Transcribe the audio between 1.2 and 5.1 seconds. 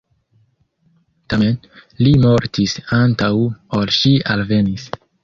Tamen, li mortis antaŭ ol ŝi alvenis.